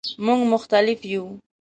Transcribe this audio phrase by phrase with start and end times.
[0.25, 1.25] مونږ مختلف یو